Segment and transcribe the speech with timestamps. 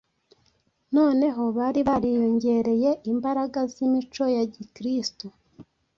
[0.95, 5.25] noneho bari bariyongereye imbaraga z’imico ya Gikristo.